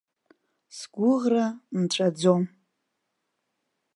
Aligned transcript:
Сгәыӷра 0.77 1.45
нҵәаӡом. 1.79 2.43